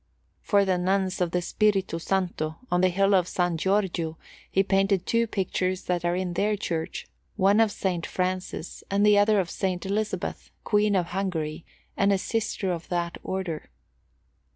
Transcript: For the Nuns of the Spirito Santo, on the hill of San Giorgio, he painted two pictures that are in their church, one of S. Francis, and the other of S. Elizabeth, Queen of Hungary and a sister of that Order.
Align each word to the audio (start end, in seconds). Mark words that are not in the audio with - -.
For 0.41 0.65
the 0.65 0.79
Nuns 0.79 1.21
of 1.21 1.29
the 1.29 1.43
Spirito 1.43 1.99
Santo, 1.99 2.57
on 2.71 2.81
the 2.81 2.89
hill 2.89 3.13
of 3.13 3.27
San 3.27 3.55
Giorgio, 3.55 4.17
he 4.49 4.63
painted 4.63 5.05
two 5.05 5.27
pictures 5.27 5.83
that 5.83 6.03
are 6.03 6.15
in 6.15 6.33
their 6.33 6.57
church, 6.57 7.05
one 7.35 7.59
of 7.59 7.69
S. 7.69 7.99
Francis, 8.07 8.83
and 8.89 9.05
the 9.05 9.19
other 9.19 9.39
of 9.39 9.49
S. 9.49 9.61
Elizabeth, 9.63 10.49
Queen 10.63 10.95
of 10.95 11.05
Hungary 11.09 11.65
and 11.95 12.11
a 12.11 12.17
sister 12.17 12.71
of 12.71 12.89
that 12.89 13.19
Order. 13.21 13.69